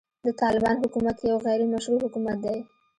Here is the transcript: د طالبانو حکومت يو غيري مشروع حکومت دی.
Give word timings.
د 0.25 0.27
طالبانو 0.41 0.81
حکومت 0.83 1.17
يو 1.29 1.37
غيري 1.45 1.65
مشروع 1.73 1.99
حکومت 2.05 2.37
دی. 2.45 2.57